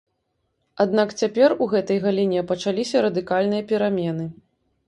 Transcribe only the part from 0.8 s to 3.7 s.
Аднак цяпер у гэтай галіне пачаліся радыкальныя